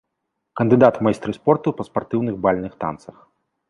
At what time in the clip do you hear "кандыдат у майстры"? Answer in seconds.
0.61-1.37